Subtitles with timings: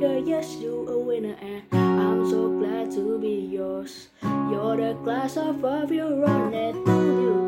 [0.00, 4.08] yes, you a winner, and I'm so glad to be yours.
[4.22, 7.47] You're the glass of love you run it, you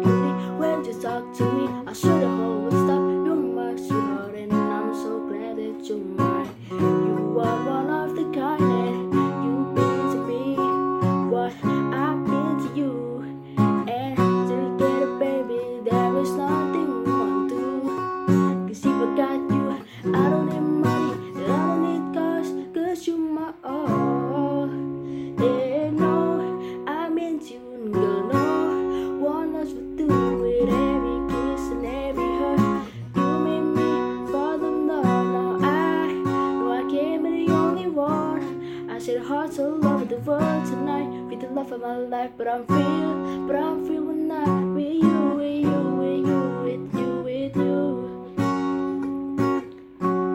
[39.01, 42.67] said hearts all over the world tonight with the love of my life, but I'm
[42.67, 48.35] feel, but I'm feeling not with you, with you, with you, with you, with you.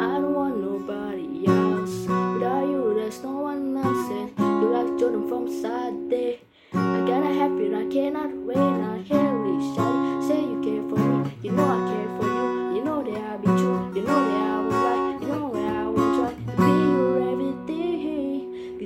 [0.02, 2.08] I don't want nobody else.
[2.34, 4.10] Without you, there's no one else.
[4.10, 6.40] And you like Jordan from Saturday.
[6.74, 8.58] I gotta have it, I cannot wait.
[8.58, 9.25] I can't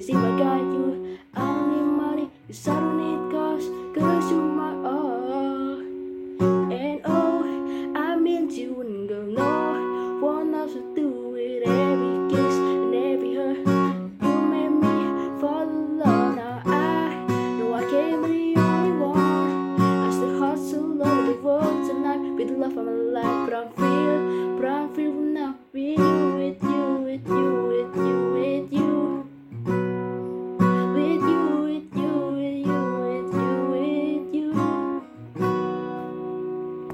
[0.10, 2.32] if I got you, I don't need money.
[2.48, 3.66] Cause I don't need cars,
[3.96, 5.80] cause you're my all.
[6.74, 11.62] And oh, I meant you and girl, no one else would do it.
[11.68, 16.36] Every kiss and every hurt, you made me fall in love.
[16.36, 17.26] Now I
[17.60, 19.82] know I can't be the only one.
[19.82, 23.70] I still hustle over the world tonight with the love of my life, but I'm
[23.74, 26.09] feel, but I'm now with